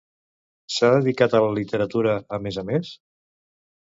S'ha 0.75 0.87
dedicat 0.95 1.35
a 1.35 1.41
la 1.45 1.51
literatura, 1.59 2.17
a 2.39 2.41
més 2.47 2.59
a 2.63 2.65
més? 2.71 2.95